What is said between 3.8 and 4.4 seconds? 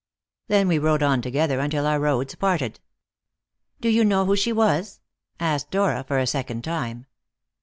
"Do you know who